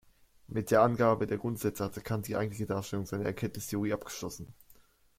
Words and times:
Mit 0.47 0.71
der 0.71 0.81
Angabe 0.81 1.27
der 1.27 1.37
Grundsätze 1.37 1.83
hatte 1.83 2.01
Kant 2.01 2.27
die 2.27 2.35
eigentliche 2.35 2.65
Darstellung 2.65 3.05
seiner 3.05 3.25
Erkenntnistheorie 3.25 3.93
abgeschlossen. 3.93 4.51